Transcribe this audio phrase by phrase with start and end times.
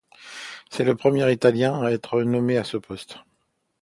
[0.71, 3.19] C’était le premier Italien à être nommé à ce poste.